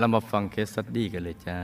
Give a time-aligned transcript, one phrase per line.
[0.00, 1.58] เรามาฟัง case study กันเลยจ้า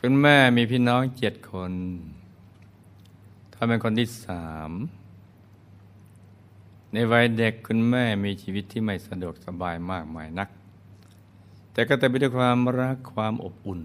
[0.00, 1.72] คุณแม่มีพี่น้องเจ็ดคน
[3.52, 4.70] ท่านเป็นคนที่สาม
[6.92, 10.48] ในวัยเด็กคุณแม่มีชีวิตที่ไม่สะดวกสบายมากมายนัก
[11.72, 13.82] แต่ก็เต็มไปด้วยความรักความอบอุ่น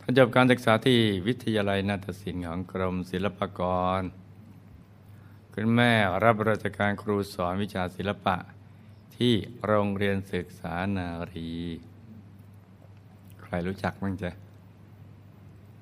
[0.00, 3.60] ท่านจบการศึกษาที่วิทยาลัยนาฏศิลป์ของกรมศิลปาก
[4.00, 4.02] ร
[5.54, 5.92] คุณแม่
[6.24, 8.36] รับราชการครูสอนวิชาศิลปะ
[9.24, 11.50] ที่โรงเรียนศึกษานารี
[13.42, 14.30] ใครรู้จักบ้างจ๊ะ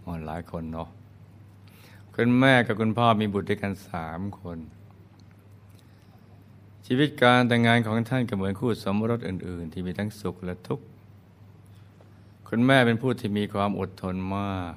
[0.05, 0.89] อ๋อหลายคนเนาะ
[2.15, 4.59] คุณแม่กับคุณพ่อมีบุตรด้วยกันสามคน
[6.87, 10.85] ชีวิตการแต่งงานของท่านก็เหมือนคู่สมรสอื่น ๆ ที่มีทั้งสุขและทุกข์
[12.49, 14.75] คุณแม่เป็นผู้ที่มีความอดทนมาก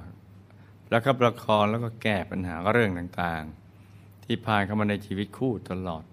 [0.90, 6.04] แล้วก็ประคองแล้วก็แก้ปัญหาเรื่องต่างๆ ที่ผ่านเข้ามาในชีวิตคู่ตลอด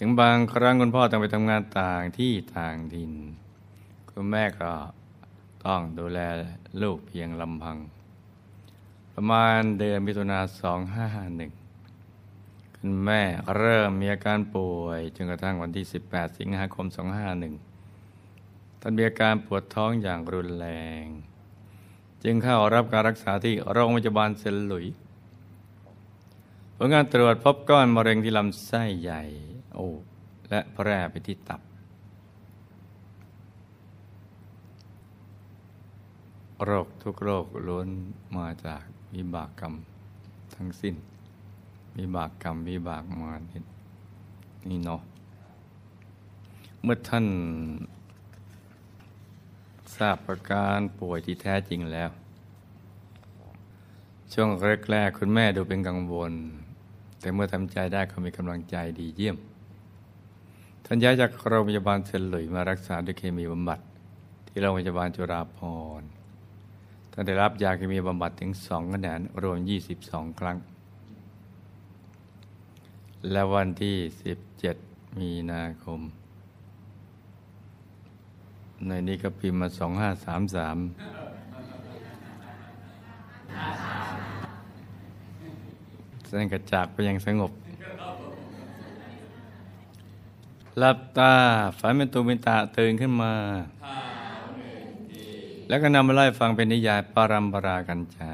[0.00, 3.12] ถึงบางครั้งคุณพ่อต้องไปทำงานต่างที่ต่างถิ่น
[4.10, 4.72] คุณแม่ก็
[5.64, 6.18] ต้องดูแล
[6.82, 7.76] ลูกเพียงลำพัง
[9.12, 11.52] ประมาณเดือนมิถุนาสองห้าหนึ่ง
[12.76, 13.22] คุณแม่
[13.56, 16.86] เริ่มมีอาการป่วยจนกระทั่งวันที่ 18 สิงหาคม
[18.04, 20.68] 251ท่านมีอาการปวดท้องอย่างรุนแร
[21.02, 21.04] ง
[22.24, 24.86] จึงเข้ารับการรักษาที่โรงพยาบาลเซนหลุย
[26.76, 29.24] ผลการตรวจพบก้อนมะเร็งที่ลำไส้ใหญ่
[29.80, 29.90] โอ้
[30.50, 31.60] และแพร่ไปที่ตับ
[36.64, 37.88] โรคทุกโรคล้วน
[38.36, 38.82] มาจาก
[39.14, 39.74] วิบากกรรม
[40.54, 40.94] ทั้งสิ้น
[41.98, 43.60] วิบากกรรมวิบากมานี่
[44.68, 45.00] นี่เนาะ
[46.82, 47.26] เมื่อท่าน
[49.96, 52.10] ทราบอาการป่วยที่แท้จริงแล้ว
[54.32, 54.48] ช่วง
[54.90, 56.32] แรกๆคุณแม่ดูเป็นกังวล
[57.20, 59.38] แต่เมื่อทำใจได้เขามีกำลังใจดีเยี่ยม
[60.90, 63.80] ท่านย้ายจากโรงพยาบาลเซนหลุยมารักษาด้วยเคมีบำบัด
[64.48, 65.58] ที่โรงพยาบาลจุฬาภ
[66.00, 66.08] รณ์
[67.12, 69.08] ท่านได้รับยาเคมีบำบัดถึงสองคะแน
[69.42, 69.58] รวม
[69.98, 70.58] 22 ครั้ง
[73.30, 73.96] และวันที่
[74.56, 76.00] 17 มีนาคม
[78.86, 79.78] ในนี้ก็พิมพ์มา 2533
[86.26, 87.52] แสดงกระจากไปยังสงบ
[90.78, 91.34] หลับตา
[91.78, 93.34] ฝันเป็นตูเป็นตาตื่นขึ้นมา
[95.68, 98.32] แล้วก็นำมาไล่ฟังเป็นนิยายปารัมปรากัญจา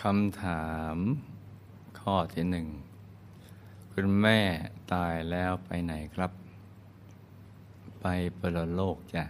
[0.00, 0.96] คำถาม
[1.98, 2.66] ข้อที่หนึ่ง
[3.92, 4.38] คุณแม่
[4.92, 6.32] ตายแล้วไปไหนครับ
[8.00, 8.06] ไป
[8.36, 9.24] เปรโลกจ้ะ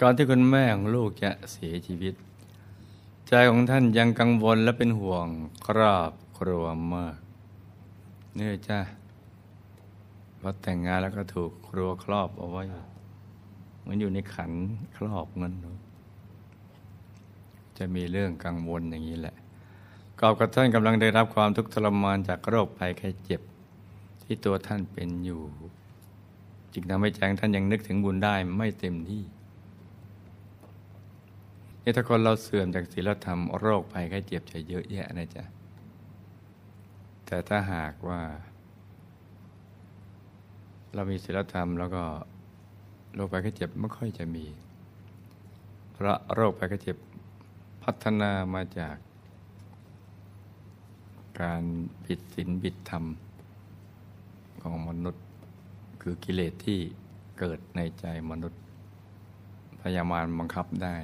[0.00, 2.14] ก่อนที่คุณแม่ของลูกจะเสียชีวิต
[3.30, 5.26] ใจของท่านยังกังวลและเป็นห่วง
[5.66, 6.64] ครอบครัว
[6.94, 7.18] มาก
[8.34, 8.78] เนื่อจ้า
[10.40, 14.52] พอแต่งงานแล้วก็ถูกครัวครอบเอาไว้เหมันอยู่ในขัน
[14.96, 15.52] ครอบเงิน
[17.78, 19.36] จะมีเรื่องกังวลอย่างนี้แหละ
[20.20, 23.40] กอบกับท่านกำลังได้รับความทุกข์ทรมานจากโรคภัยไข้เจ็บ
[24.22, 25.42] ที่ตัวท่านเป็นอยู่
[26.72, 29.22] จึงทำให้ใจงท่านยังนึกถึงบุญได้ไม่เต็มที่
[31.88, 35.44] นี่ถ้าคนเราเสื่อมจากศีลธรรมโรคภัยไข้เจ็บจะเยอะแยะนะจ๊ะ
[37.26, 38.20] แต่ถ้าหากว่า
[40.94, 42.02] เรามีศีลธรรมแล้วก็
[43.14, 44.46] โรคภัยไข้เจ็บไม่ค่อยจะมี
[45.92, 46.96] เพราะโรคภัยไข้เจ็บ
[47.82, 48.96] พัฒนามาจาก
[51.40, 51.62] การ
[52.04, 53.04] ผิดศีลผิดธรรม
[54.62, 55.24] ของมนุษย์
[56.02, 56.78] คือกิเลสที่
[57.38, 58.60] เกิดในใจมนุษย์
[59.80, 60.98] พยามารบังคับได้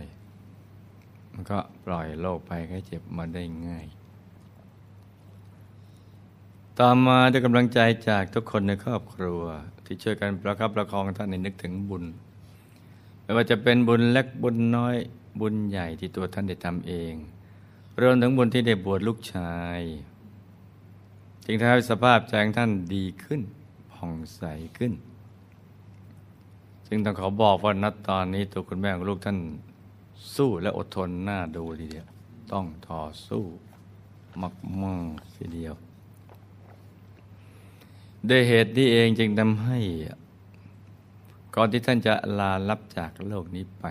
[1.33, 3.87] มันก็ปล่อยโรคภัยไข้เจ็บมาได้ง่าย
[6.79, 9.43] ต่อมาด้วยกำลังใจจากทุกคนในครอบครัว
[9.85, 12.05] ที่ช่วยกันประคับประคองท่านในนึกถึงบุญ
[13.23, 14.97] ไม่ว่าจะเป็นบุญเล็กบุญน้อย
[15.41, 17.15] บุญใหญ่ที่ตัวท่านได้ทำเอง
[18.01, 19.81] รวมถึงบุญที่ได้บวชลูกชาย
[21.45, 23.41] จึงทำให้สภาพใจของท่านดีขึ้น
[23.93, 24.43] ผ่องใส
[24.79, 24.93] ขึ้น
[26.87, 29.39] ซึ่งต้องขอบอกว่านัดตอนนี้ตัวคุณแม่ของลูกท่าน
[30.35, 32.07] สู้และอดทนน้าดูทีเดียว
[32.53, 33.45] ต้องต่อสู้
[34.41, 35.75] มากมากทีเดียว
[38.29, 39.79] ด้วยเหตุนี้เองจึงทำให้
[41.55, 43.85] ก่อนที่ท่านจะลาลับจากโลกนี้ไป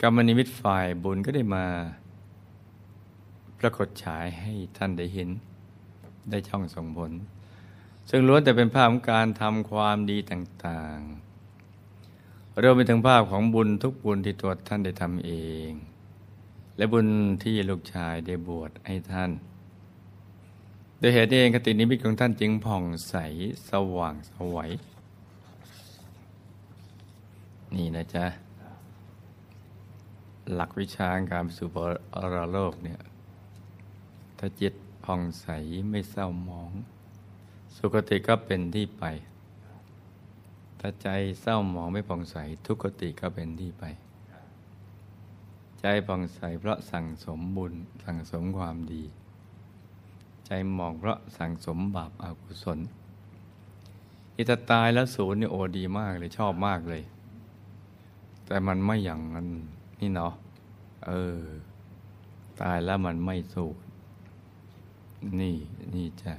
[0.00, 1.66] กรรมนิมิตฝ่ายบุญก็ได้มา
[3.58, 5.30] ปรากฏฉายให้ท่านได้เห็น
[6.30, 7.12] ได้ช่องส่งผล
[8.10, 11.23] ซึ่งล้วนแต่เป็นภาพของการทำความดีต่างๆ
[12.62, 15.32] รวมไปถึงภาพของบุญทุกบุญที่ตัวท่านได้ทำเอ
[15.68, 15.70] ง
[16.76, 17.06] และบุญ
[17.42, 19.30] ที่ลูกชายได้บวชให้ท่าน
[20.98, 23.14] โดยเหตุนี้เองคตินิมิตของท่านจึงผ่องใส
[23.70, 24.70] สว่างสวัย
[27.74, 28.26] นี่นะจ๊ะ
[30.52, 31.76] หลักวิชาการสู่ป
[32.32, 33.00] รโลกเนี่ย
[34.38, 34.74] ถ้าจิต
[35.04, 35.46] ผ่องใส
[35.90, 36.72] ไม่เศร้าหมอง
[37.76, 39.04] สุคติก็เป็นที่ไป
[40.86, 41.10] ถ้าใจ
[41.40, 42.36] เศร้าหมองไม่ผ่องใส
[42.66, 43.84] ทุกขติก็เป็นที่ไป
[45.80, 47.72] ใจผ่องใสเพราะสั่งสมบุญ
[48.04, 49.02] สั่งสมความดี
[50.46, 52.78] ใจหมองเพราะสั่งสมบาปอากุศล
[54.36, 57.02] อิตาตายแล้วศูนย์นี่โอดีมากเลยชอบมากเลย
[58.46, 59.48] แต่มันไม่อย่างนั้น
[60.00, 60.32] นี่เนาะ
[61.06, 61.38] เออ
[62.62, 63.76] ตายแล้วมันไม่สูญ
[65.40, 65.56] นี่
[65.94, 66.34] นี่จ้ะ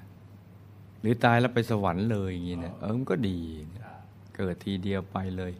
[0.99, 3.39] หรือตายแล้วไปสวรรค์เลยอย่างนี้นะเออมันก็ดี
[4.35, 5.53] เกิดทีเดียวไปเลย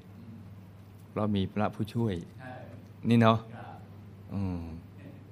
[1.10, 2.16] เพราะมีพระผู้ช่วย
[3.10, 3.38] นี่เนาะ
[4.33, 4.60] อืม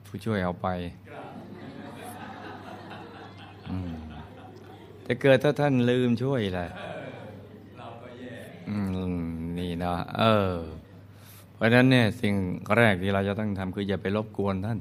[0.05, 0.67] ผู้ช่วยเอาไป
[3.69, 3.93] อืม
[5.03, 6.67] แต่เกิดถ้าท่านลืมช่วยล่ะ
[8.69, 8.77] อื
[9.13, 9.23] ม
[9.57, 10.53] นี่เนาะเออ
[11.53, 12.35] เพราะฉะนั้นเนี่ยสิ่ง
[12.77, 14.79] แรกที่เราจะต้องทำคืออย่าไปรบกวนท่าน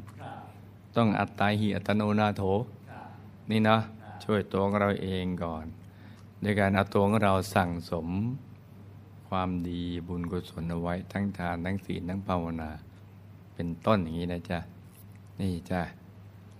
[0.96, 2.42] ต้องอัตตาหิอัตโนนาโถ
[3.50, 3.78] นี่นะ
[4.24, 5.64] ช่วยตัวของเราเองก่อน
[6.42, 8.08] ในการเอาตัวของเราสั่งสม
[9.36, 12.70] ความดีบุญกุศลเอาไว้ทั้งทานทั้งศีลทั้งภาวนา
[13.54, 14.58] เป็นต้นอย่างนี้นะจ๊ะ
[15.40, 15.82] นี่จ้ะ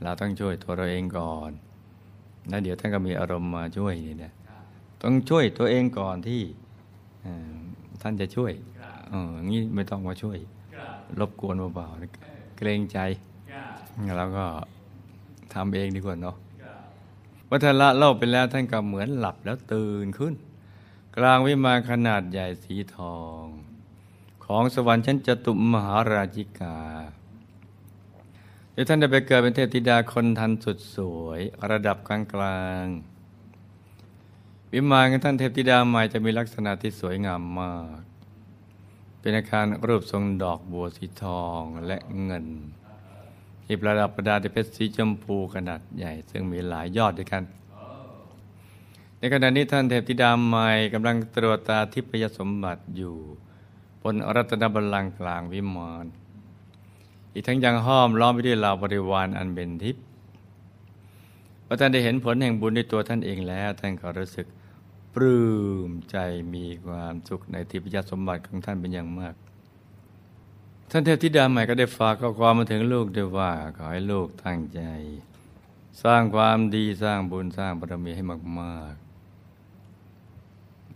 [0.03, 1.51] เราต้องช่วยตัวเราเองก่อน
[2.49, 4.33] แล้วเดี๋ยวท่านก็มีอารมณ์มาช่วยนี่นะ
[5.03, 6.43] ต้องช่วยตัวเองก่อนที่
[7.23, 7.57] เอ่อ
[8.03, 8.53] ท่านจะช่วย
[9.11, 10.39] เอออย่างนี้ไม่ต้องมาช่วย
[11.21, 12.99] รบกวนเบาๆเกรงใจ
[14.19, 14.45] แล้วก็
[15.55, 16.37] ทำเองดีกว่าเนาะ
[17.51, 20.35] วัฒละเล่าไปแล้วท่านก็เหมือนหลับแล้วตื่นขึ้น
[21.17, 23.43] กลางวิมานขนาดใหญ่สีทอง
[24.45, 26.79] ของสวรรค์ชั้นจตุมหาราชิกา
[28.73, 32.85] เดี๋ยวท่านได้ไปเกิดเป็นเทพธิดาคนทันสุดสวยระดับกลางกลาง
[34.73, 38.01] วิมานของท่านเทพธิดาใหม่จะมีลักษณะที่สวยงามมาก
[39.21, 42.47] เป็นอาคารรูปทรงดอกบัวสีทองและเงิน
[43.65, 47.45] ที่ประดับประดาด้วยเพชรสีชมพูขนาดใหญ่ ซึ่งมีหลายยอดด้วยกัน
[49.23, 53.17] ในขณะนี้ท่านเทพธิดาใหม่กำลังตรวจตาทิพยสมบัติอยู่
[54.03, 56.07] บนรัตนบัลลังก์กลางวิมาน
[57.33, 60.03] อีกทั้งยังห้อมล้อมไปด้วยเหล่าบริวารอันเป็นทิพย์
[61.67, 64.47] พอท่านได้เห็นผลแห่งบุญในตัวท่านเองแล้ว ท่านก็รู้สึก
[65.15, 65.43] ปลื้
[65.89, 66.17] มใจ
[66.55, 69.35] มีความสุขในทิพยสมบัติของท่านเป็นอย่างมาก
[70.91, 74.83] ท่านเทพธิดาใหม่ก็ได้ฝากข้อความมาถึงลูกด้วยว่าขอให้ลูกตั้งใจ
[76.03, 78.25] สร้างความดีสร้างบุญสร้างบารมีให้
[78.61, 78.97] มาก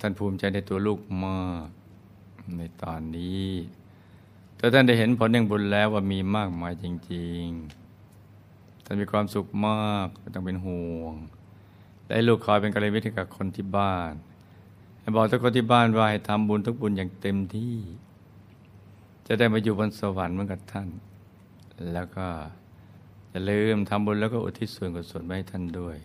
[0.01, 1.69] ท่านภูมิใจในตัวลูกมาก
[2.57, 3.49] ในตอนนี้
[4.57, 7.45] แต่ท่านได้เห็นผลแห่งบุญแล้วว่ามีมากมายจริง
[8.13, 11.15] ๆ ท่านมีความสุขมากไม่ต้องเป็นห่วง
[12.07, 14.13] และลูกคอยเป็นกัลยาณมิตรกับคนที่บ้าน
[15.01, 17.77] ให้บอกทุกคนที่บ้านว่าให้ทำบุญทุกบุญอย่างเต็มที่
[19.27, 20.89] จะได้มาอยู่บนสวรรค์เหมือนกับท่าน
[21.93, 22.27] แล้วก็
[23.31, 25.97] อย่าลืมทำบุญแล้วก็อุทิศส่วนกุศลไว้ให้ท่านด้วย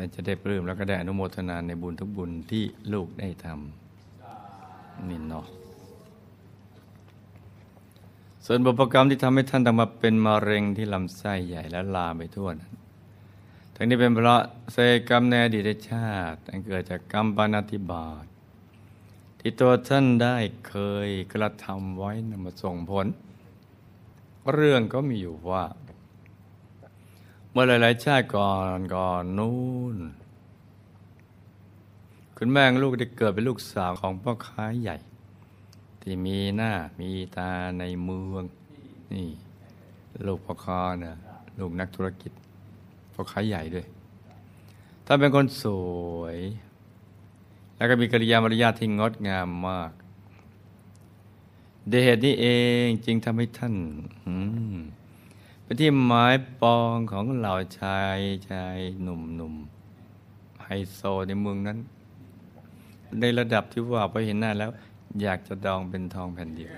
[0.00, 5.46] แต่จะได้ปลื้มแล้วก็ได้อนุโมทนาในบุญทุกบุญที่ลูกได้ทำนี่เนาะ
[8.46, 12.74] ส่วนบุพกรรมที่ทำให้ท่านต้องมาเป็นมะเร็งที่ลำไส้ใหญ่และลามไปทั่วนั้น
[13.74, 14.42] ทั้งนี้เป็นเพราะ
[14.72, 14.76] เศ
[15.08, 18.24] กรรมในอดีตชาติอันเกิดจากกรรมปานาติบาต
[19.40, 20.36] ที่ตัวท่านได้
[20.68, 20.74] เค
[21.06, 23.06] ยกระทำไว้นำมาส่งผล
[24.52, 25.64] เรื่องก็มีอยู่ว่า
[27.52, 29.54] เมื่อหลาย ๆ ชาติก่อนก่อนนู้
[29.94, 29.96] น
[32.36, 34.96] คุณแม่งลูกได้เกิดเป็นลูกสาวของพ่อค้าใหญ่
[36.02, 38.44] ที่มีหน้ามีตาในเมือง
[39.12, 39.28] นี่
[40.26, 41.14] ลูกพ่อค้านะ
[41.58, 42.32] ลูกนักธุรกิจ
[43.14, 43.86] พ่อค้าใหญ่ด้วย
[45.06, 45.64] ถ้านเป็นคนส
[46.18, 46.38] วย
[47.76, 49.92] แล้วก็มีกิริยามารยาทที่งดงามมาก
[51.88, 52.46] เดเหตุนี้เอ
[52.84, 53.74] งจึงทำให้ท่าน
[54.24, 54.34] อื
[54.74, 54.76] ม
[55.70, 58.18] เป็นที่หมายปองของเหล่าชาย
[58.50, 59.54] ชายหนุ่มหนุ่ม
[60.64, 61.78] ไฮโซในเมืองนั้น
[63.20, 64.70] ในระดับที่ว่าพอเห็นหน้าแล้ว
[65.22, 66.72] อยากจะดองเป็นทองแผ่นเดียว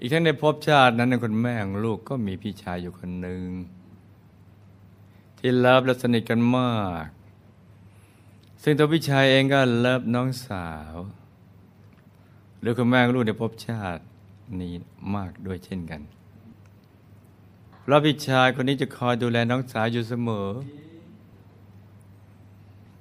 [0.00, 3.44] อีกทั้งในภพชาตินั้นนคุณแม่ของลูกก็มีพี่ชายอยู่คนหนึ่ง
[5.38, 7.06] ที่เลิฟและสนิทกันมาก
[8.62, 10.94] ซึ่งตัวพี่ชายเองก็เลิฟน้องสาว
[12.60, 14.02] หรือคุณแม่ของลูกในภพชาติ
[14.60, 14.74] นี้
[15.14, 16.00] มากด้วยเช่นกัน
[17.80, 20.48] เพราะพี่ชายคนนี้จะคอยดูแลน้องสาวอยู่เสมอ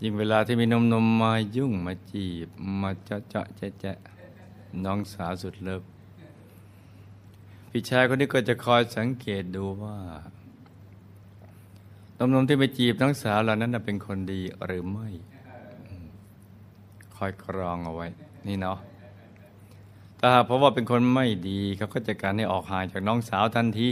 [0.01, 2.47] ยิ่งเวลาที่มีนมนมมายุ่งมาจีบ
[2.81, 3.47] มาเจาะเจาะ
[3.79, 3.97] แจ๊ะ
[4.85, 5.83] น้องสาวสุดเลิฟ
[7.69, 9.97] พี่ชายคนนี้ก็จะคอยสังเกตดูว่า
[12.17, 15.07] นุ่มที่ไปจีบน้องสาวเหล่านั้นเป็นคนดีหรือไม่
[17.15, 18.07] คอยกรองเอาไว้
[18.47, 18.77] นี่เนาะ
[20.19, 23.87] ถ้าหากเพราะว่าเป็นคนไม่ดีเขาก็จะการให้ออกห่างจากน้องสาวทันที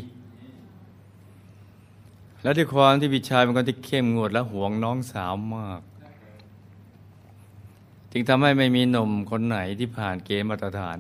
[2.42, 5.82] และด้วยความที่พี่ชายเป็นคนที่เข้มงวดและหวงน้องสาวมาก
[8.12, 10.98] จึงทำให้ไม่มีหนุ่มคนไหนที่ผ่านเกณฑ์มาตรฐาน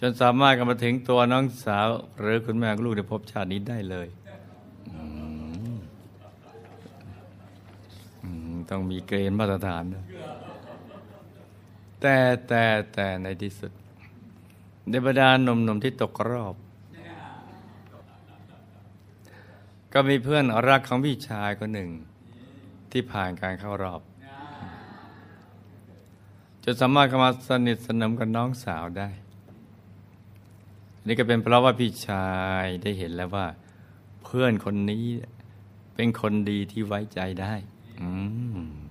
[0.00, 1.86] จนสามารถกลับมาถึงตัวน้องสาว
[2.20, 4.08] หรือคุณแม่ลูกในภพชาตินี้ได้เลย
[8.70, 10.04] ต้องมีเกณฑ์มาตรฐานด้วย
[12.00, 12.16] แต่
[12.48, 13.72] แต่แต่ในที่สุด
[14.88, 16.54] ในบรรดาหนุ่มๆที่ตกรอบ
[19.92, 21.90] ก็มีเพื่อนรักของพี่ชายคนหนึ่ง
[22.92, 24.00] ที่ผ่านการเข้ารอบ
[26.64, 29.08] จนสามารถเข้ามาสนิทสนมกับน้องสาวได้
[31.06, 32.28] นี่ก็เป็นเพราะว่าพี่ชา
[32.64, 33.46] ยได้เห็นแล้วว่า
[34.24, 35.04] เพื่อนคนนี้
[35.94, 37.54] เป็นคนดีที่ไว้ใจได้
[38.00, 38.08] อื
[38.58, 38.85] ม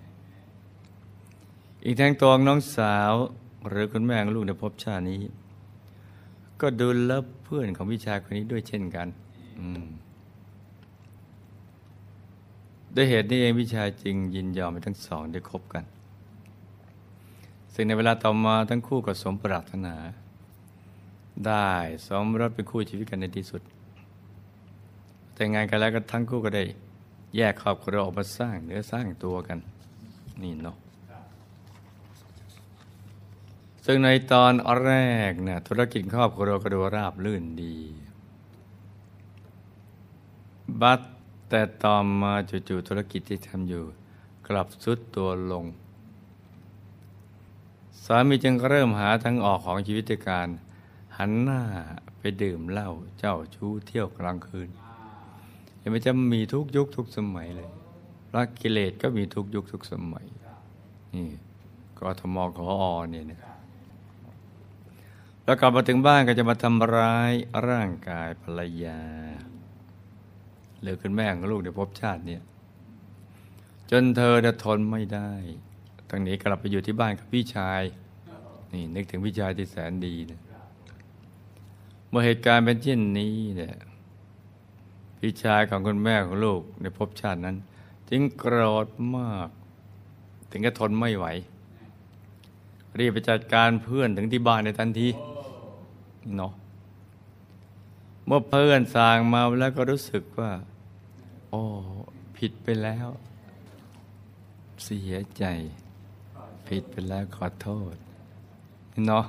[1.86, 3.14] อีกทั้งตัวน้องสาว
[3.68, 5.22] หรือคุณแม่ของลูกในภพชาตินี้
[6.62, 9.08] ก็ดูเลิฟเพื่อนของพี่ชายคนนี้ด้วยเช่นกัน
[12.96, 15.84] ด้วยเหตุนี้เองพี่ชายจึงยินยอมให้ทั้งสองได้คบกัน
[17.74, 19.96] ซึ่งในเวลาต่อมาทั้งคู่ก็สมปรารถนา
[21.48, 21.70] ได้
[22.08, 23.62] สมรสเป็นคู่ชีวิตกันในที่สุด
[25.34, 26.64] แต่งงานกันแล้วก็ทั้งคู่ก็ได้
[27.38, 29.58] แยกครอบครัวออกมาสร้างเนื้อสร้างตัวกัน
[30.44, 30.78] นี่เนาะ
[33.86, 34.94] ซึ่งในตอนแร
[35.30, 37.78] กเนี่ยธุรกิจครอบครัวก็ดูราบลื่นดี
[40.82, 41.02] บัต
[41.50, 43.84] แต่ต่อมาจู่ๆธุรกิจที่ทำอยู่
[44.48, 45.66] กลับสุดตัวลง
[48.06, 50.48] สามีจึงเริ่มหาทางออกของชีวิตด้วยการ
[51.18, 51.62] หันหน้า
[52.18, 52.90] ไปดื่มเหล้า
[53.20, 54.70] เจ้าชู้เที่ยวกลางคืน
[55.78, 57.70] เห็นไหมจะมีทุกยุคทุกสมัยเลย
[58.36, 60.26] รักกิเลสก็มีทุกยุคทุกสมัย
[61.16, 61.28] นี่
[62.00, 63.45] กทมขออเนี่ยนะ
[65.46, 67.34] แล้วกลับมาถึงบ้านก็จะมาทำร้าย
[67.68, 69.02] ร่างกายภรรยา
[70.82, 72.42] หรือคุณแม่ของลูกในภพชาติเนี่ย
[73.92, 75.32] จนเธอจะทนไม่ได้
[76.10, 77.82] ทั้งนี้กลับไปอยู่ที่บ้านกับพี่ชาย
[78.74, 80.42] นี่นึกถึงพี่ชายที่แสนดีนะ
[82.10, 83.76] เมื่อเหตุการณ์เป็นเช่นนี้เนี่ย
[85.20, 87.56] พี่ชายของคุณแม่ของลูกในภพชาตินั้น
[88.10, 88.88] จึงโกรธ
[89.18, 89.50] มาก
[90.52, 91.26] ถึงกับทนไม่ไหว
[93.00, 95.08] รีบไปจัดการเพื่อนถึงที่บ้านในทันที
[96.36, 96.54] เนาะ
[98.26, 100.52] เมื่อเพื่อนสั่งมาแล้วก็รู้สึกว่า
[101.50, 101.62] โอ้
[102.38, 103.08] ผิดไปแล้ว
[104.84, 105.46] เสียใจ
[106.68, 107.96] ผิดไปแล้วขอโทษ
[109.06, 109.26] เนาะ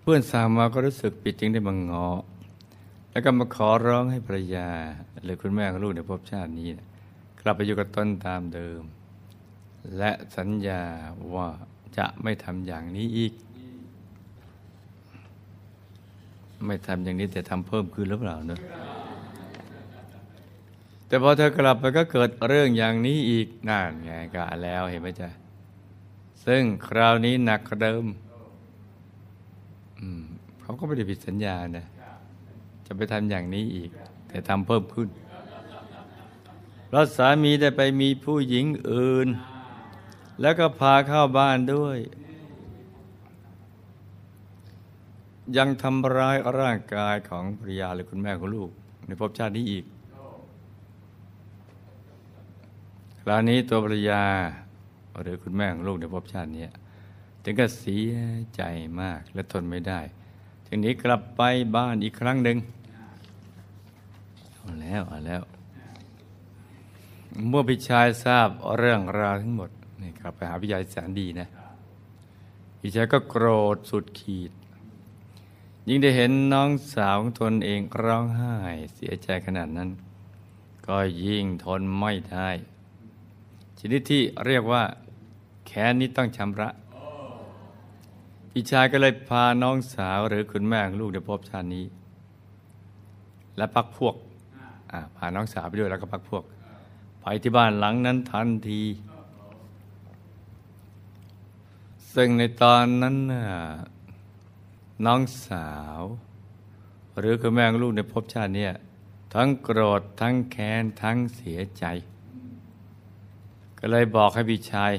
[0.00, 2.08] เพื่อนสามมาก็รู้สึกผิดจึงได้มางงอ
[3.10, 4.68] แล้วก็มาขอร้องให้ภรรยา
[5.22, 6.86] หรือคุณแม่ของลูกในภพชาตินี้นะ
[7.40, 8.82] กลับไปอยู่กับต้นตามเดิม
[9.98, 10.82] และสัญญา
[11.34, 11.48] ว่า
[11.96, 13.32] จะไม่ทำอย่างนี้อีก
[16.64, 18.60] ไม่ทำอย่างนี้แต่ทำเพิ่มขึ้นหรือเปล่าเนอะ
[21.06, 25.30] แต่พอเธอกลับไปก็เกิดเรื่องอย่างนี้อีกนั่นไงกะแล้วเห็นไหมจ๊ะ
[26.46, 28.04] ซึ่งคราวนี้หนักกว่าเดิม
[30.60, 31.86] เขาก็ไม่ได้ผิดสัญญานะ
[32.86, 33.90] จะไปทำอย่างนี้อีก
[34.28, 35.08] แต่ทำเพิ่มขึ้น
[36.88, 39.28] เพราะสามีได้ไปมีผู้หญิงอื่น
[40.40, 41.98] แล้วก็พาเข้าบ้านด้วย
[45.54, 48.70] ยังทำร้ายร่างกายของภรรยาหรือคุณแม่ของลูก
[49.06, 49.84] ในภพชาตินี้อีก
[53.20, 54.22] คราวนี้ตัวภรรยา
[55.22, 56.66] หรือคุณแม่ของลูกในภพชาตินี้
[57.42, 58.14] ถึงก็เสีย
[58.56, 58.62] ใจ
[59.00, 60.00] มากและทนไม่ได้
[60.66, 61.42] จึงนี้กลับไป
[61.76, 62.56] บ้านอีกครั้งหนึ่ง
[64.58, 65.42] เอาแล้วเอาแล้ว
[67.48, 68.48] เมื่อพี่ชายทราบ
[68.78, 69.70] เรื่องราวทั้งหมด
[70.02, 71.48] นี่กลับไปหาพี่ชายแสนดีนะ
[72.80, 74.52] พี่ชายก็โกรธสุดขีด
[75.88, 78.56] ยิ่งได้เห็นน้องสาวของตนเองร้องไห้
[78.94, 79.90] เสียใจขนาดนั้น
[80.86, 82.48] ก็ยิ่งทนไม่ได้
[83.78, 84.82] ชนิดที่เรียกว่า
[85.66, 86.68] แค้นนี้ต้องชำระ
[88.50, 91.84] พี่ชายก็เลยพาน้องสาวหรือคุณแม่ลูกในภพชาตินี้
[93.56, 94.14] และพักพวก
[95.16, 96.42] พาน้องสาวไปด้วยแล้วก็พักพวก
[97.20, 98.82] ไปที่บ้านหลังนั้นทันที
[102.14, 103.40] ซึ่งในตอนนั้นน้
[105.04, 106.02] น้องสาว
[107.18, 108.66] หรือคุณแม่ลูกในภพชาตินี้
[109.34, 111.84] ทั้งโกรธทั้งแค้นทั้งเสียใจ
[113.78, 114.92] ก็เลยบอกให้พี่ชาย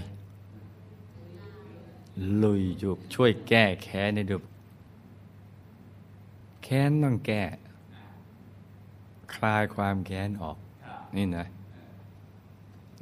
[2.44, 4.38] ลุยอยู่ช่วยแก้แค้นในดู
[6.64, 7.44] แค้นต้องแก้
[9.34, 10.58] คลายความแค้นออก
[11.18, 11.46] นี่นะ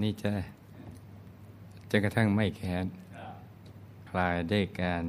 [0.02, 0.32] นี่จะ
[1.90, 2.86] จนกระทั่งไม่แค้น
[4.10, 5.04] คลายได้การ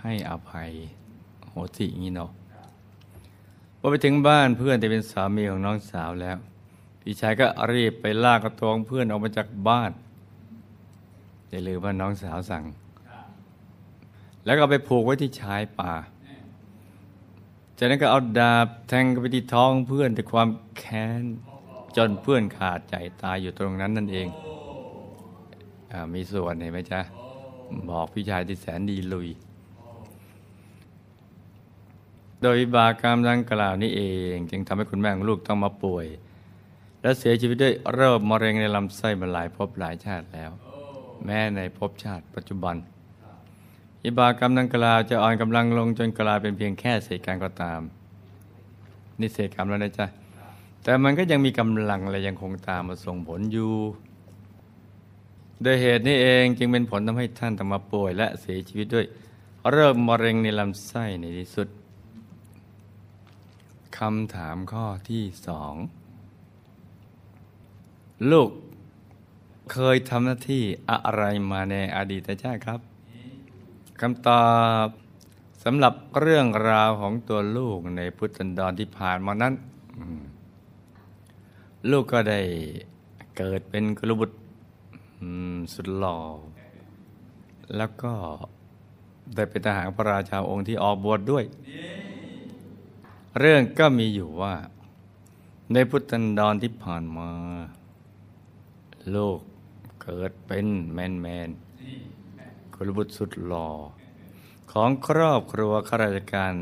[0.00, 0.70] ให้อภัย
[1.48, 2.30] โหสิอย่างนี้เนาะ
[3.78, 6.36] พอไปถึงบ้านเพื่อนที่เป็นสามีของน้องสาวแล้ว
[7.00, 9.92] พี่ชายก็รีบไปลากกระตวงเพื่อนออกมาจากบ้าน
[11.48, 12.64] อย่าลืมว่าน้องสาวสั่ง
[14.44, 15.94] แล้วก็ไปผูกไว้ที่ชายป่า
[17.78, 21.22] จากนั้นก็เอาดาบแทงไปที่ท้องเพื่อนด้วยความแค้น
[21.96, 24.28] จนเพื่อนขาดใจตายอยู่ตรงนั้นนั่นเอง
[25.92, 27.00] อมีส่วนเห็นไหมจ๊ะ
[27.90, 29.28] บอกพี่ชายที่แสนดีลุย
[32.42, 34.02] โดยวิบากรรมดังกล่าวนี้เอ
[34.34, 36.06] ง จึงทำให้คุณแม่ของลูกต้องมาป่วย
[37.02, 40.50] และเสียชีวิตด้วยโรคมะเร็งในลำไส้มาหลายภพหลายชาติแล้ว
[41.24, 42.76] แม้ในภพชาติปัจจุบัน
[44.04, 47.80] วิบากรรมดังกล่าวจะอ่อนกำลังลงจนกลายเป็นเพียงแค่เศษกรรมก็ตาม
[49.20, 50.06] นี่เศษกรรมแล้วนะจ๊ะ
[50.84, 53.72] แต่มันก็ยังมีกำลังและยังคงตามมาส่งผลอยู่
[55.62, 59.06] โดยเหตุนี้เองจึงเป็นผลทำให้ท่านต้องมาป่วย และเสียชีวิตด้วย
[59.70, 61.68] โรคมะเร็งในลำไส้ในที่สุด
[64.00, 65.74] คำถามข้อที่สอง
[68.30, 68.50] ลูก
[69.72, 72.80] เคยทำหน้าที่อะไรมาในอดีตชาติครับ
[74.00, 74.44] คำตอ
[74.84, 74.86] บ
[75.64, 79.54] สำหรับเรื่องราวของตัวลูกในพุทธันดรที่ผ่านมานั้น
[81.90, 82.40] ลูกก็ได้
[83.36, 84.36] เกิดเป็นกลุบุตร
[85.74, 86.18] สุดหล่อ
[87.76, 88.12] แล้วก็
[89.34, 91.44] ได้เป็นทหารพระราชาองค์ที่ออกบวชดด้วย
[93.38, 94.54] เรื่องก็มีอยู่ว่า
[95.72, 97.30] ในพุทธันดรที่ผ่านมา
[99.10, 99.40] โลก
[100.02, 101.50] เกิดเป็นแมนแมน
[102.74, 103.68] กุลบุตรสุดหล่อ
[104.72, 106.54] ของครอบครัวข้าราชการ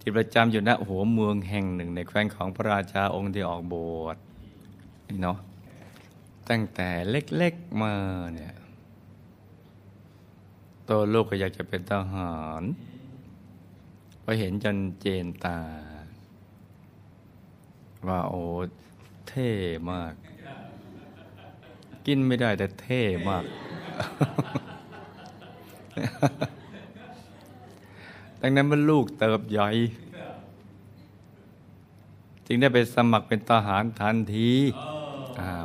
[0.00, 4.16] ที่ประจำอยู่ณหัวเมืองแห่งหนึ่งในแคว้นของพระราชาองค์ที่ออกบวช
[5.08, 5.38] นี่เนาะ
[6.48, 7.94] ตั้งแต่เล็กๆมา
[8.34, 8.54] เนี่ย
[10.88, 12.62] ตัวลูกก็อยากจะเป็นทหาร
[14.22, 15.58] พอเห็นจนเจนตา
[18.08, 18.42] ว่าโอ้
[19.28, 19.50] เท่
[19.90, 20.14] มาก
[22.06, 23.44] กินไม่ได้แต่เท่มาก
[28.40, 29.68] ดังนั้นมันลูกเติบใหญ่
[32.46, 34.50] จึงได้ไปสมัครเป็นทหารทันที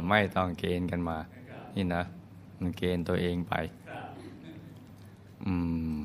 [0.09, 1.17] ไม่ต้องเกณฑ์กันมา
[1.75, 2.03] นี่นะ
[2.59, 3.53] มันเกณฑ์ตัวเองไป
[5.45, 5.53] อื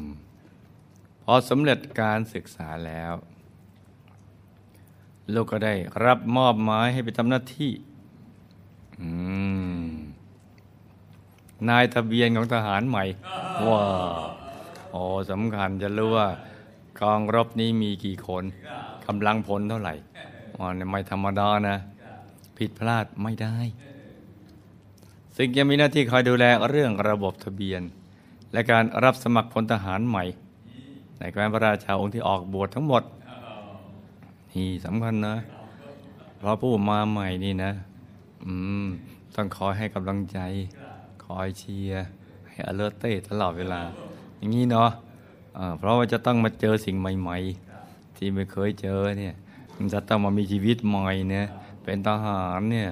[0.04, 0.06] ม
[1.22, 3.12] พอสำเร็จการศึกษาแล้ว
[5.34, 7.72] ลูกก็ได้รับมอบหมายให้ไปทำหน้าที่
[11.68, 13.04] นายทะเบียนของทหารใหม่
[13.66, 13.80] ว้า
[14.90, 16.28] โอ้สำคัญจะรู้ว่า
[17.00, 18.44] กองรบนี้มีกี่คน
[19.06, 19.94] กำลังพลเท่าไหร่
[20.56, 21.76] อ๋อไม่ธรรมดานะ
[22.58, 23.56] ผิดพลาดไม่ได้
[25.36, 27.82] ซึ่งจะมีหน้าที่คอยดูแลเรื่องระบบทะเบียน
[28.52, 30.24] และการรับสมัครพลทหารใหม่
[31.18, 33.02] ในแคว้นพระราชาองค์ที่ออกบวชทั้งหมด
[34.56, 35.36] นี่สำคัญนะ
[36.38, 37.72] เพราะผู้มาใหม่นี่นะ
[38.44, 38.52] อื
[38.84, 38.86] ม
[39.34, 40.38] ต้องคอยให้กำลังใจ
[41.24, 42.04] คอยเชียร์
[42.48, 43.80] ให้อเลอร์เต้ตลอดเวลา
[44.36, 47.36] อย่างนี้เนาะะเพราะว่าจะต้องมาเจอสิ่งใหม่
[47.78, 49.34] ๆ ที่ไม่เคยเจอเนี่ย
[49.76, 51.46] มันจะต้องมามีชีวิตใหม่เนี่ย
[51.84, 52.90] เป็นทหารเนี่ย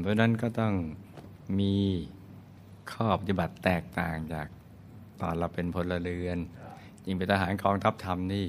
[0.00, 0.72] เพราะนั้นก็ต้อง
[1.58, 1.74] มี
[2.92, 4.46] ข้อปฏิบัติแตกต่างจาก
[5.20, 6.38] ตอนเราเป็นพลเรือน
[7.04, 8.46] ยิ่งเป็นทหารกองทัพธรรมนี่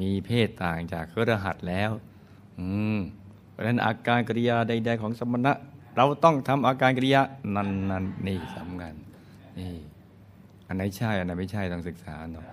[0.00, 1.90] มีเพศต่างจากเครือหัดแล้ว
[2.58, 2.98] อืม
[3.50, 5.52] เพราะฉะนั้นอาการกริยาใด ๆ ของสมณะ
[5.96, 7.22] เราต้องทำอาการกริยา
[7.54, 8.94] นั้นนันนี่สำคัญ
[9.58, 9.74] นี่
[10.66, 12.46] อันไหนใช่ อันไหนไม่ใช่ต้องศึกษาเนาะ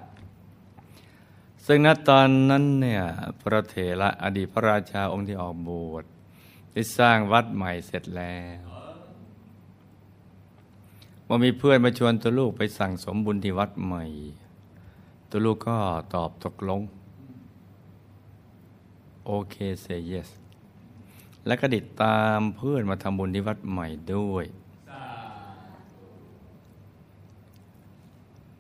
[1.66, 3.04] ซึ่งณตอนนั้นเนี่ย
[3.42, 6.06] พระเถระอดีตพระราชาองค์ที่ออกบวช
[6.74, 8.64] ได้สร้างวัดใหม่เสร็จแล้ว
[11.28, 14.06] ว่ามีเพื่อนมาชวนตัวลูกไปสั่งสมบุญที่วัดใหม่
[15.30, 15.78] ตัวลูกก็
[16.16, 16.82] ตอบตกลง
[19.32, 20.30] โอเคเซเยส
[21.46, 24.46] และก็ติดตามเพื่อนมาทำบุญที่วัดใหม่ด้วย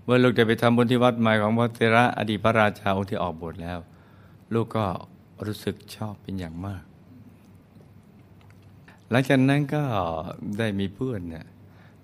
[0.03, 3.79] เมื่อลูกได้ไปทำบุญที่วัดใหม่ของพระเทระอดีตพระราชาองค์ที่ออกบวชแล้ว
[4.53, 4.86] ลูกก็
[5.45, 6.84] รู้สึกชอบเป็นอย่างมาก
[9.10, 9.84] หลังจากนั้นก็
[10.58, 11.45] ได้มีเพื่อนเนี่ย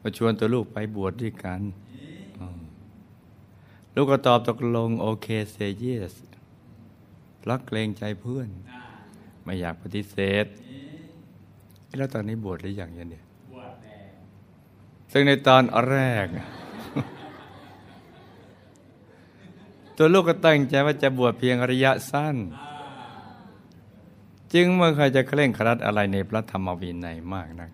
[0.01, 1.59] มาชวนตัวลูกไปบวชดด้วยกัน
[3.95, 6.15] ลูกก็ตอบตกลงโอเคเซเยส
[7.49, 8.49] รักเกรงใจเพื่อน
[9.43, 10.45] ไม่อยากปฏิเสธ
[11.97, 13.23] แล้วตอนนี้บวชหรือยังเนี่ย
[15.11, 16.25] ซึ่งในตอนแรก
[19.97, 22.35] ตัวลูกก็ตั้งใจว่าจะบวชเพียงระยะสั้น
[24.53, 27.71] จึงไม่เคยจะเคร่งครัดอะไรในพระธรรมวินัยมากนัก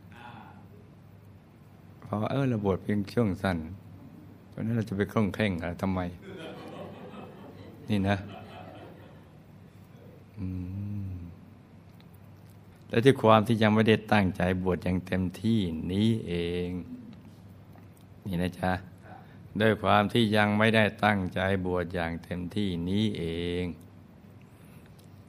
[2.01, 3.57] เพราะว่าเออเราบวชเพียงช่วงสั้น
[4.49, 5.99] เพราะนั้นเราจะไปคล่องเคร่งอะไรทำไม
[7.89, 8.40] นี่นะอืม
[12.89, 15.60] และที่ความที่ยังไม่ได้ตั้งใจบวชอย่างเต็มที่
[15.91, 16.34] นี้เอ
[16.67, 16.69] ง
[18.25, 18.71] นี่นะจ๊ะ
[19.62, 23.23] ด้วยความที่ยังไม่ได้ตั้งใจบวชอย่างเต็มที่นี้เอ
[23.62, 23.63] ง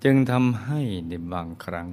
[0.02, 1.88] จึงทำให้ในบางครั้ง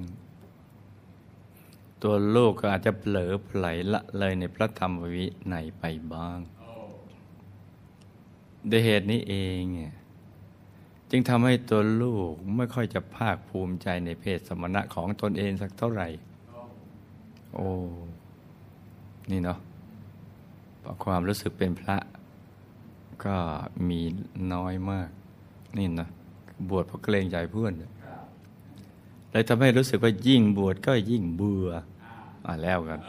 [2.02, 6.38] ตัวลูกก็อาจจะเผลอไผลละเลยในพระธรรมวินัยไปบ้าง
[8.70, 9.94] ด้วยเหตุนี้เองเนี่ย
[11.10, 16.08] จึงทำให้ตัวลูกไม่ค่อยจะภาคภูมิใจในเพศสมณะของตนเองสักเท่าไหร่
[17.54, 17.68] โอ้
[19.30, 19.58] นี่เนาะ
[20.80, 21.96] เพระความรู้สึกเป็นพระ
[23.24, 23.36] ก็
[23.88, 24.00] มี
[24.52, 25.08] น้อยมาก
[25.78, 26.08] นี่นะ
[26.68, 27.72] บวชเพราะเกรงใจเพื่อน
[29.30, 31.68] เลยทำให้รู้สึกว่ายิ่งบวชก็ยิ่งเบื่อ
[32.46, 33.00] อะแล้วกัน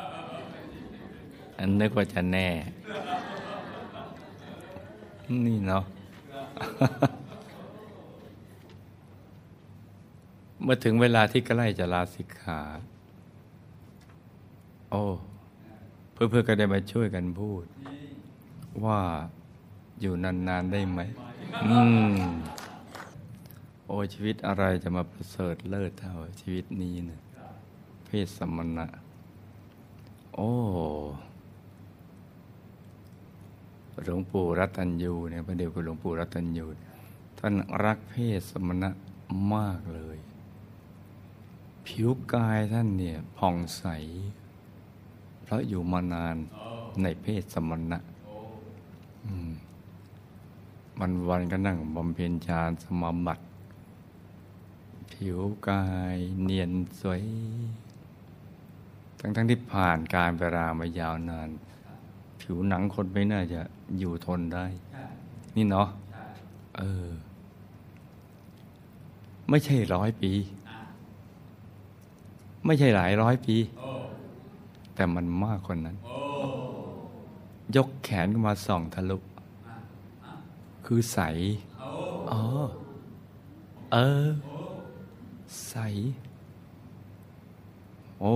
[1.57, 2.47] อันนึกว่าจะแน่
[5.45, 5.83] นี่เนาะ
[10.63, 12.61] เมื่อถึงเวลาที่ใกล้จะลาสิกขา
[14.89, 15.03] โอ้
[16.13, 17.65] เพื่อนๆก็ได้มาช่วยกันพูด
[18.85, 18.99] ว่า
[20.01, 20.99] อยู่นาน ๆ ได้ไหม
[21.65, 21.77] อื
[22.13, 22.15] ม
[23.85, 27.21] โอ้ชีวิตอะไรจะมาประเสริฐเลิศเท่าชีวิตนี้เนะ
[28.05, 28.87] เพศสมณะ
[30.35, 30.51] โอ้
[34.03, 36.65] หลวงปู่รัตัญยูเนี่ยพระเดชคุณหลวงปู่รัตัญยู
[37.39, 38.89] ท่านรักเพศสมณะ
[39.53, 40.17] มากเลย
[41.87, 43.83] ผิวกายท่านเนี่ยผ่องใส
[45.43, 46.35] เพราะอยู่มานาน
[47.01, 47.99] ในเพศสมณะ
[50.99, 53.43] วันวันก็นั่งบำเพ็ญฌานสมาบัติ
[55.11, 55.39] ผิว
[55.69, 57.21] กายเนียนสวย
[59.19, 61.49] ทั้งทั้งที่ผ่านการเวลามายาวนาน
[62.41, 63.61] ผิวหนังคนไม่น่าจะ
[63.99, 64.65] อยู่ทนได้
[65.55, 65.87] นี่เนาะ
[66.77, 67.07] เออ
[69.49, 70.31] ไม่ใช่ร้อยปี
[72.65, 73.57] ไม่ใช่หลายร้อยปี
[74.95, 75.97] แต่มันมากกว่านั้น
[77.75, 79.17] ยกแขนมาส่องทะลุ
[80.85, 81.19] คือใส
[82.31, 82.41] อ๋อ
[83.91, 84.27] เออ
[85.69, 85.75] ใส
[88.19, 88.35] โอ้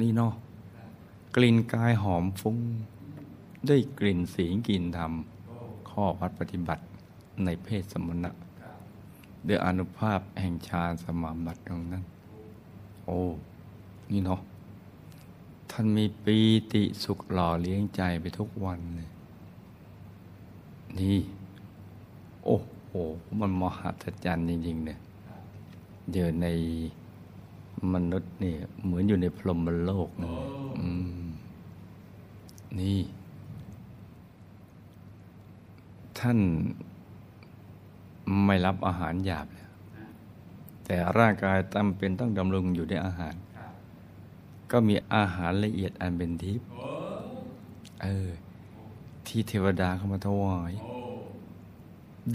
[0.00, 0.32] นี่เนาะ
[1.36, 2.58] กลิ่นกายหอมฟุ้ง
[3.68, 5.12] ด้วยกลิ่นสีกลิ่นธรรม
[5.90, 6.82] ข้อวัดปฏิบัติ
[7.44, 8.30] ในเพศสมณะ
[9.46, 12.04] ด้วยอนุภาพแห่งฌานสมาบัติตรงนั้น
[13.04, 13.18] โอ้
[14.10, 14.40] นี่เนาะ
[15.70, 16.38] ท่านมีปี
[16.72, 19.10] ติสุขหล่อเลี้ยงใจไปทุกวันเลย
[20.98, 21.18] นี่
[22.44, 22.90] โอ้โห
[23.40, 24.98] มันมหัศจรรย์จริงๆเนี่ย
[26.10, 26.46] เดี๋ยวใน
[27.92, 30.88] มนุษย์เนี่ย เหมือนอยู่ในพรหมโลกนั่นเลยอื
[31.22, 31.24] ม
[32.78, 32.98] นี่
[36.18, 36.38] ท่าน
[38.44, 39.71] ไม่รับอาหารหยาบแล้ว
[40.92, 43.34] แต่ร่างกายจำเป็นต้องดำรงอยู่ในอาหาร
[44.70, 46.66] ก็มีอาหารละเอียดอันเป็นทิพย์
[48.02, 48.28] เออ
[49.26, 50.72] ที่เทวดาเข้ามาถวาย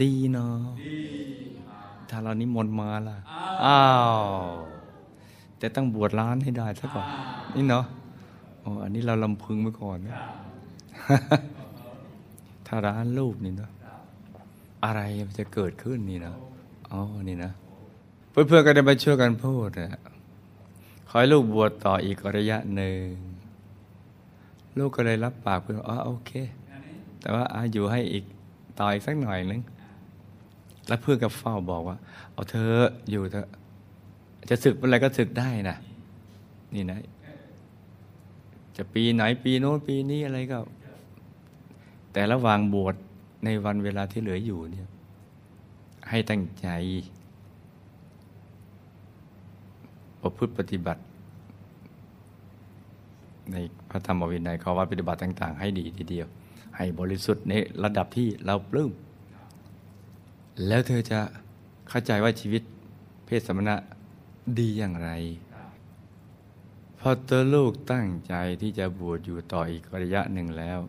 [0.02, 0.58] ดีเนาะ
[2.10, 3.17] ถ้าเรานิมนต์มาล่ะ
[3.65, 4.46] อ้าว
[5.58, 7.08] แต่ต้องบวชร้านให้ได้ซะก่อน
[7.56, 7.86] นี่เนาะ
[8.63, 10.17] อ๋ออันนี้เราลำพึงไว้ก่อนนะ
[12.67, 13.72] ถ้าร้านรูปนี่เนาะ
[14.86, 15.02] อะไร
[15.38, 16.34] จะเกิดขึ้นนี่นะ
[16.91, 17.54] อ๋อนี่นะ
[18.38, 20.02] เพื่อนๆก็ได้มาช่วยกันพูดนะ
[21.10, 23.06] ขอให้ลูกบวชต่ออีกระยะหนึ่ง
[24.78, 26.32] ลูกก็เลยรับปากเพื่อนอ๋อโอเค
[27.21, 28.23] แต่ว่าอาอยู่ให้อีก
[28.80, 29.62] ต่ออีกสักหน่อยนึง
[30.88, 31.97] แล้วเพื่อนกับเฝ้าบอกว่า
[32.32, 32.71] เอาเธอ
[33.10, 33.47] อยู่เถอะ
[34.50, 35.76] จะศึกเมื่อไรก็ศึกได้นะ
[36.73, 37.00] นี่นะ
[38.76, 40.60] จะปีไหนปีโน้นปีนี้อะไรก็
[42.13, 42.95] แต่ระหว่างบวช
[43.43, 44.88] ในวันเวลาที่เหลืออยู่เนี่ย
[46.10, 46.67] ให้ตั้งใจ
[50.28, 51.02] ประพฤติปฏิบัติ
[53.52, 53.56] ใน
[53.90, 56.28] พระธรรมวินัยข้อวัดปฏิบัติต่าง ๆ ให้ดีทีเดียว
[56.78, 58.92] ให้บริสุทธิ์ในระดับที่เราปลื้ม
[60.68, 61.20] แล้วเธอจะ
[61.90, 62.62] เข้าใจว่าชีวิต
[63.26, 63.76] เพศสมณะ
[64.60, 65.10] ดีอย่างไร
[67.00, 70.80] พอตัวลูกตั้งใจที่จะบวชอยู่ต่ออีกระยะหนึ่งแล้ว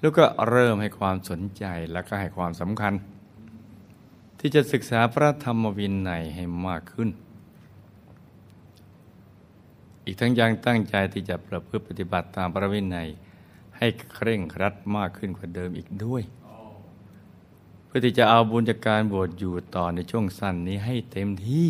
[0.00, 2.92] แล้วก็เริ่มให้ความสนใจและก็ให้ความสำคัญ
[4.46, 7.08] ที่จะศึกษาพระธรรมวินัยให้มากขึ้น
[10.04, 13.08] อีกทั้งยังตั้งใจที่จะประพฤติปฏิบัติตามพระวินัย
[13.76, 16.22] ให้เคร่งครัดมากขึ้นกว่าเดิมอีกด้วย
[17.86, 21.66] เพื่อที่จะเอาบุญจากการบวชอยู่ต่อในช่วงสั้นนี้ให้เต็มที่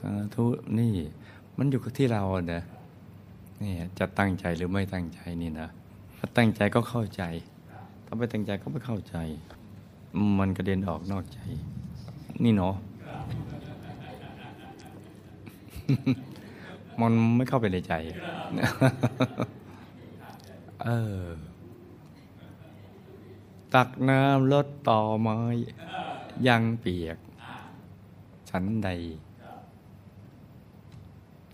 [0.00, 0.46] สาธุ
[0.78, 0.94] นี่
[1.56, 2.62] มันอยู่ที่เราอะนะ
[3.62, 5.68] นี่จะตั้งใจหรือไม่ตั้งใจนี่นะ
[6.18, 7.22] ถ้าตั้งใจก็เข้าใจ
[8.06, 9.18] ถ้าไม่ตั้งใจก็ไม่เข้าใจ
[10.38, 11.38] มันกระเด็นออกนอกใจ
[12.42, 12.74] นี่เนาะ
[17.00, 17.92] มันไม่เข้าไปในใจ
[20.84, 20.88] เอ
[21.20, 21.22] อ
[23.74, 25.38] ตักน้ำลดต่อไม้
[26.48, 27.18] ยังเปียก
[28.50, 28.88] ฉันใด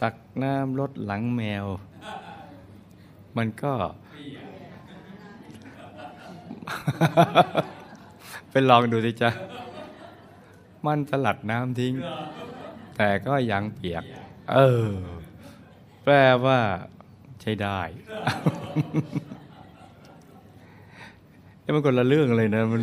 [0.02, 1.66] ตักน้ำลดหลังแมว
[3.36, 3.72] มันก็
[8.56, 9.30] ไปลองดูดิจ๊ะ
[10.86, 11.94] มันสลัดน้ำทิ้ง
[12.96, 14.04] แต่ก็ยังเปียก
[14.52, 14.88] เออ
[16.02, 16.14] แปล
[16.44, 16.58] ว่า
[17.40, 17.80] ใช้ได้
[21.60, 22.82] เอ้มันคนละเรื่องเลยนะมัน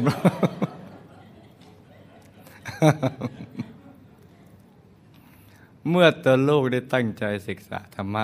[5.90, 8.24] เมื่อตัวโลกได้ตั้งใจศึกษาธรรมะ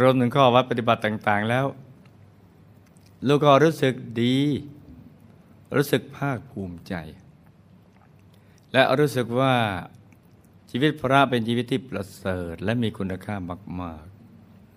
[0.00, 1.66] รวมถึงข้อวัดปฏิบัติต่าง ๆ แล้ว
[3.26, 4.36] ลูกก็รู้สึกดี
[5.76, 6.94] รู้สึกภาคภูมิใจ
[8.72, 9.54] และรู้สึกว่า
[10.70, 13.34] ชีวิตพระเป็นชีวิตที่ประเสริฐและมีคุณค่า
[13.80, 14.04] มาก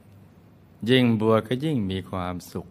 [0.07, 2.67] ๆ ยิ่งบวชก็ยิ่งมีความสุข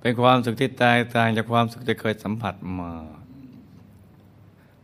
[0.00, 2.92] เป็นความสุขที่แตกต่างจากความสุขที่เคยสัมผัสมา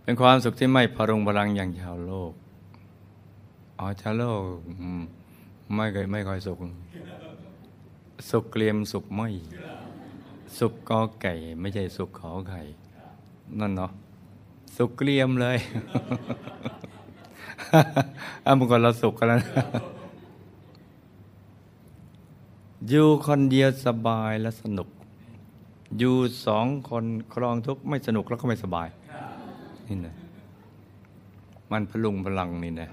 [0.03, 2.33] เป็นความสุขที่ไม่พรุงพลังอย่างชาวโลก
[3.79, 4.41] อ๋อชาวโลก
[5.75, 6.59] ไม่เคยไม่ค่อยสุข
[8.31, 9.29] สุขเกลียมสุขไม่
[10.59, 12.63] สุขกอไก่ ไม่ใช่สุขขอไข่
[13.61, 13.91] นั่นเนาะ
[14.77, 15.59] สุขเกลียมเลย
[18.45, 19.41] อะมื่อก่อนเราสุขกันแล้ว
[22.89, 24.89] อยู่คนเดียวสบายและสนุก
[25.99, 27.05] อยู่สองคน
[27.35, 28.89] ครองทุกข์ไม่สนุกแล้วก็ไม่สบาย
[29.87, 30.15] นี่นะ
[31.71, 32.91] มันพลุงพลังนี่นะ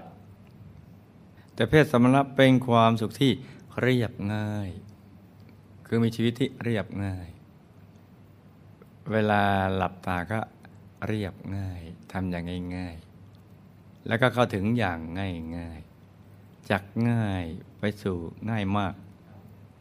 [1.54, 3.32] แต่เพศสมณะเป็นความสุขที่
[3.80, 4.70] เรียบง่าย
[5.86, 7.28] คือมีชีวิตที่เรียบง่าย
[9.12, 9.42] เวลา
[9.76, 10.40] หลับตาก็
[11.06, 11.80] เรียบง่าย
[12.12, 14.98] ทำอย่างง่ายๆ แล้วก็เข้าถึงอย่าง
[15.56, 17.44] ง่ายๆ จากง่าย
[17.78, 18.16] ไปสู่
[18.50, 18.94] ง่ายมาก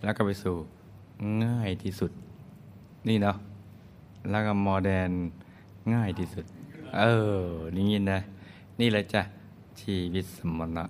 [0.04, 0.58] แล้วก็ไปสู่
[1.46, 2.12] ง่ายที่สุด
[3.08, 3.38] นี่เนาะ
[4.30, 5.12] แล้วก็โมเดน
[5.94, 6.46] ง่ายที่สุด
[6.98, 7.04] เอ
[7.44, 8.20] อ นี่นะ
[8.80, 9.22] นี่แหละจ้ะ
[9.82, 10.86] ชีวิตสมณะ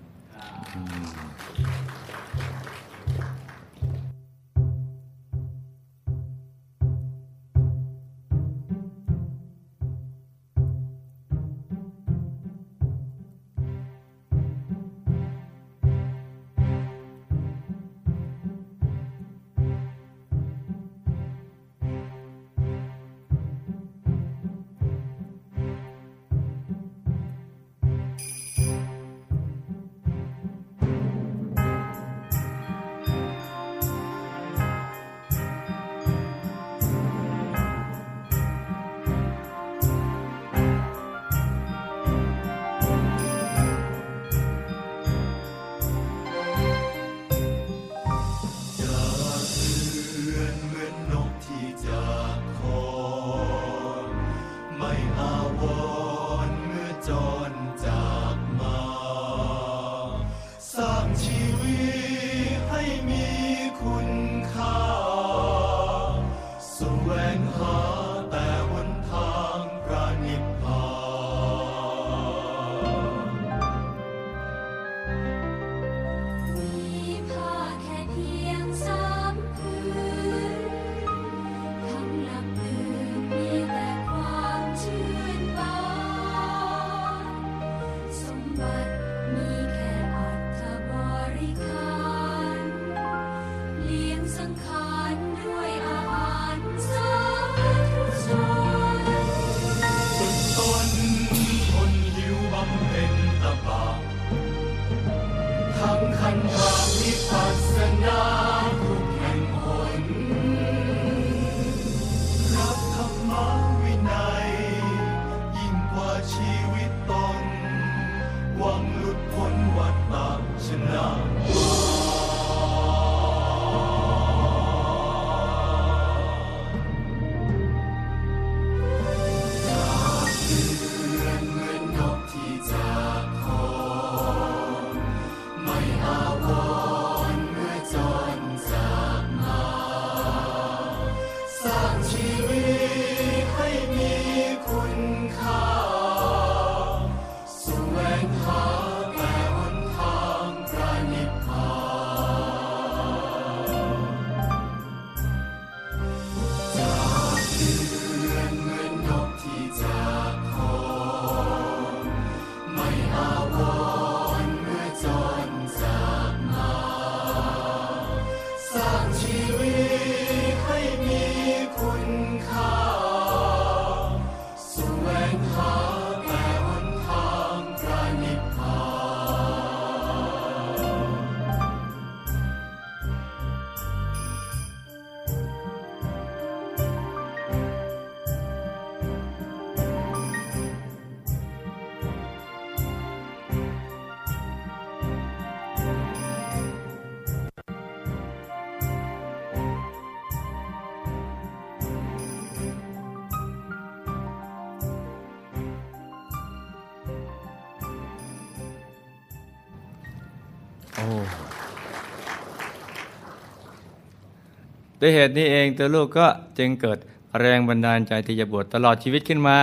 [215.06, 217.00] ด้วยเหตุนี้เองตัวลูกก็จึงเกิด
[217.39, 219.58] แรงบันดาลใจที่จะบวชตลอดชีวิตขึ้นมา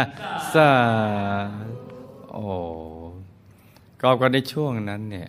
[0.52, 0.68] สา
[2.32, 2.44] โอ้
[4.00, 5.28] ก็กันในช่วงนั้นเนี่ย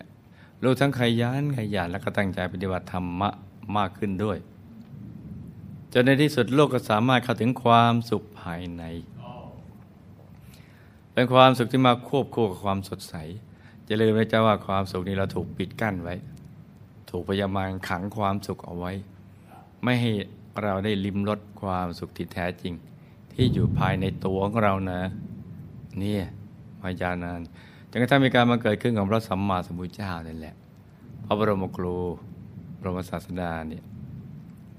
[0.64, 3.30] ลูกทั้งขยันขยันและก็ตั้งใจปฏิบัติธรรมะ
[3.76, 4.38] มากขึ้นด้วย
[5.92, 8.82] จนในที่สุดลูกก็สามารถเข้าถึงความสุขภายใน
[11.12, 13.14] เป็นความสุขที่มาควบคู่กับความสดใส
[13.86, 16.14] จะลืมไม่จ้าว่าความสุขนี้เราถูกปิดกั้นไว้
[17.10, 18.92] ถูกพยามารขังความสุขเอาไว้
[19.84, 20.12] ไม่ให้
[20.62, 22.74] เราได้ลิ้มรสความสุขที่แท้จริง
[23.32, 25.00] ที่อยู่ภายในตัวของเรานะ
[26.02, 26.16] นี่
[26.82, 27.40] มายานาน
[27.90, 30.54] จนกระทั่งมีการมาเกิดขึ้นของพระสัมมาสัมพุทธเจ้านั่นแหละ
[31.24, 31.96] พระบรมครู
[32.78, 33.84] บรมศาสดาเนี่ย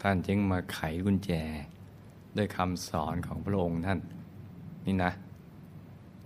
[0.02, 1.32] ท่านจึงมาไขกุญแจ
[2.38, 4.00] ด้วยคำสอนของพระองค์ท่าน
[4.86, 5.12] นี่นะ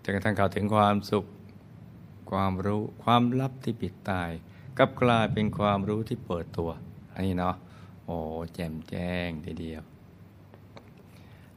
[0.03, 1.25] จนกระทั่งเข้าถึงความสุข
[2.31, 4.29] ความรู้ความลับที่ปิดตาย
[4.77, 6.69] กับกลายเป็นความรู้ที่เปิดตัว
[7.13, 7.55] อันนี้เนาะ
[8.07, 8.19] โอ้
[8.53, 9.81] แจ่มแจ้งทีเดียว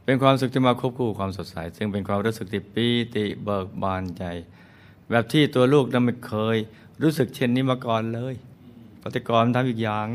[0.05, 4.25] เป็นความสุขที่มาควบคู่ความสดใส ซึ่งเป็นความรู้สึกที่ปีติเบิกบานใจ
[5.11, 6.57] แบบที่ตัวลูกนั้นไม่เคย
[7.03, 8.35] รู้สึกเช่นนี้มาก่อนเลย
[9.03, 10.09] ปฏิกรทำอีกอย่าง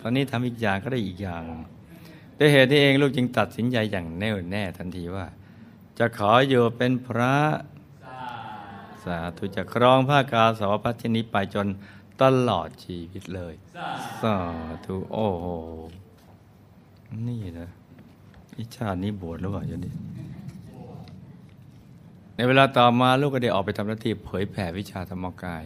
[0.00, 1.42] ตอนนี้ทำอีกอย่างก็ได้อีกอย่าง
[2.38, 5.26] ด้วยเหตุนี้เองลูกจึงตัดสินใจอย่างแน่วแน่ทันทีว่า
[5.98, 7.36] จะขออยู่เป็นพระ
[9.04, 11.66] สาธุจะครองผ้ากาสาวพัชนี้ไปจน
[12.22, 13.54] ตลอดชีวิตเลย
[14.22, 14.36] สา
[14.84, 15.46] ธุโอ้โห
[17.28, 17.68] นี่นะ
[18.56, 19.92] อิชาตินี้บวชหรือเปล่าโยนี่
[22.36, 25.64] ในเวลาต่อมาลูกก็ได้ออกไปทำหน้าที่เผยแผ่วิชาธรรมกาย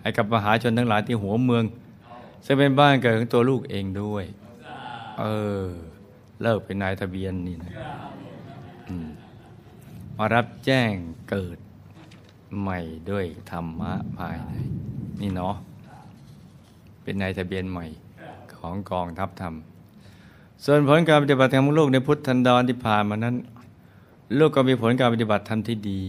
[0.00, 1.64] ให้กับมหาชนทั้งหลายที่หัวเมือง
[2.44, 4.24] ซึ่งเป็นบ้านเกิดของตัวลูกเองด้วย
[5.20, 5.24] เอ
[5.64, 5.68] อ
[6.42, 7.74] เลิกเป็นนายทะเบียนนี่นะ
[10.16, 10.92] มารับแจ้ง
[11.30, 11.58] เกิด
[12.60, 12.78] ใหม่
[13.10, 14.50] ด้วยธรรมะภายใน
[15.20, 15.54] นี่เนาะ
[17.02, 17.86] เป็นนายทะเบียนใหม่
[18.54, 19.54] ของกองทัพธรรม
[20.64, 23.36] ส่วนผลการปฏิบัติธรรมของลูกในพุทธันดรที่ผ่านมานั้น
[24.38, 26.04] ลูกก็มีผลการปฏิบัติธรรมที่ดี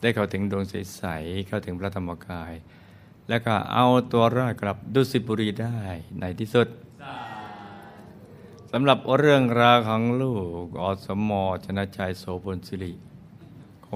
[0.00, 2.52] ได้เข้าถึงดวงใสๆเข้าถึงพระธรรมกาย
[3.28, 5.80] แล้วก็เอาตัวรอดกลับดุสิตบุรีได้
[6.20, 6.68] ในที่สุด
[8.72, 12.92] สำหรับเรื่องราวของลูกอสมอชนะใจโสพลสิริ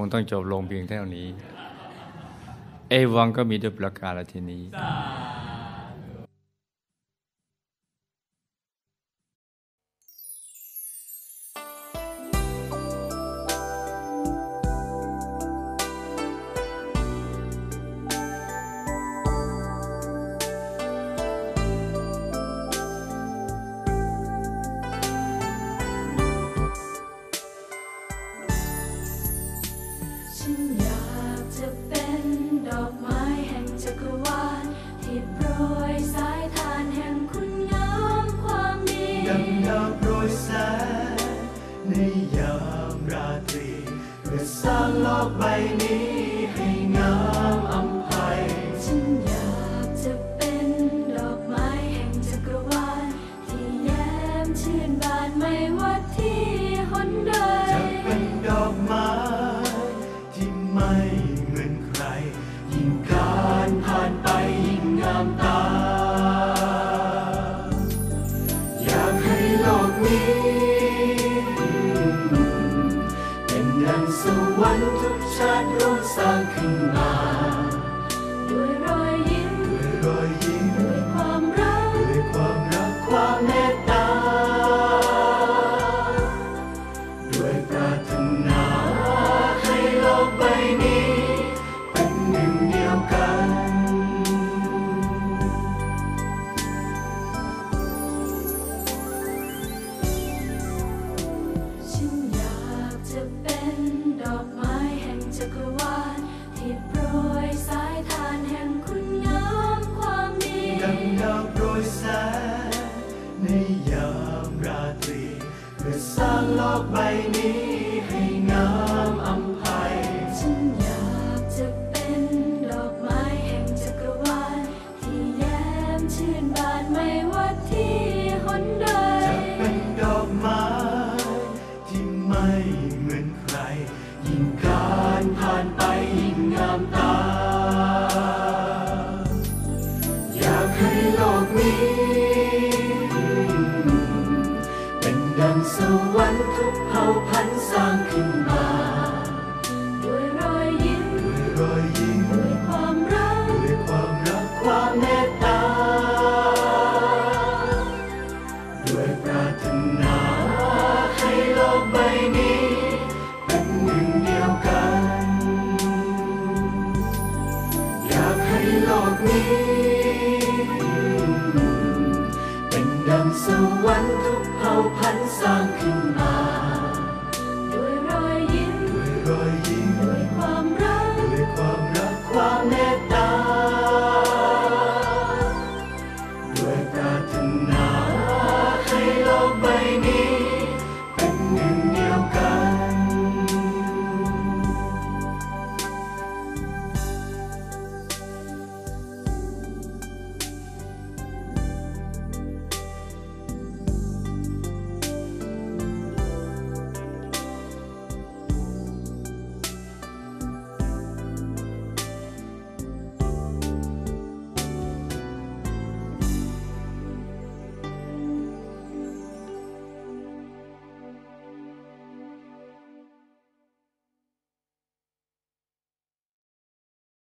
[0.02, 1.28] งต้องจบลงเพียงเท่านี้
[2.90, 4.62] เอวังก็มีด้วยประการทีนี้